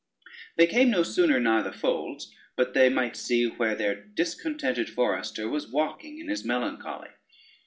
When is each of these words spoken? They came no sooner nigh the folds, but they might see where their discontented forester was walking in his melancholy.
They 0.57 0.65
came 0.65 0.89
no 0.89 1.03
sooner 1.03 1.39
nigh 1.39 1.61
the 1.61 1.71
folds, 1.71 2.33
but 2.55 2.73
they 2.73 2.89
might 2.89 3.15
see 3.15 3.45
where 3.45 3.75
their 3.75 3.93
discontented 3.93 4.89
forester 4.89 5.47
was 5.47 5.71
walking 5.71 6.17
in 6.17 6.27
his 6.27 6.43
melancholy. 6.43 7.09